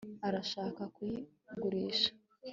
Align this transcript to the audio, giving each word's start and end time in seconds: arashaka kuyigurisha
arashaka 0.27 0.81
kuyigurisha 0.95 2.09